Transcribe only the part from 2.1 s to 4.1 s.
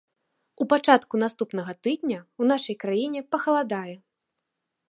ў нашай краіне пахаладае.